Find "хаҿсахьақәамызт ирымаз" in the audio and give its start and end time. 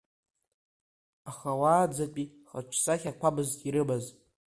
2.49-4.05